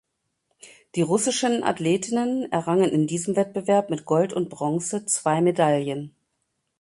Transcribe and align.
Die 0.95 1.03
russischen 1.03 1.63
Athletinnen 1.63 2.51
errangen 2.51 2.89
in 2.89 3.05
diesem 3.05 3.35
Wettbewerb 3.35 3.91
mit 3.91 4.05
Gold 4.05 4.33
und 4.33 4.49
Bronze 4.49 5.05
zwei 5.05 5.41
Medaillen. 5.41 6.15